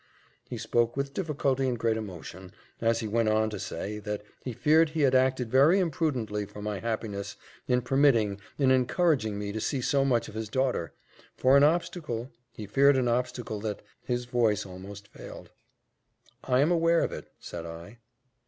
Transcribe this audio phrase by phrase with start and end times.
[0.49, 4.51] He spoke with difficulty and great emotion, as he went on to say, that he
[4.51, 7.35] feared he had acted very imprudently for my happiness
[7.67, 10.91] in permitting, in encouraging me to see so much of his daughter;
[11.37, 15.51] for an obstacle he feared an obstacle that His voice almost failed.
[16.43, 17.99] "I am aware of it," said I.